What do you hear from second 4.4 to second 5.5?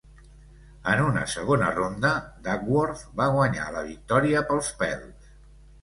pels pèls.